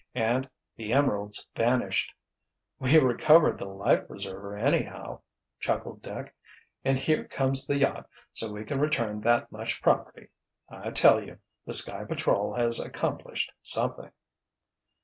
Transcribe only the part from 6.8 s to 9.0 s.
"And here comes the yacht so we can